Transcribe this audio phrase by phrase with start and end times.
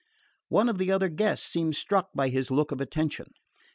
[0.49, 3.33] One of the other guests seemed struck by his look of attention.